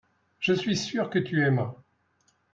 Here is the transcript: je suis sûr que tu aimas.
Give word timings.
je 0.39 0.53
suis 0.53 0.75
sûr 0.75 1.11
que 1.11 1.19
tu 1.19 1.45
aimas. 1.45 1.75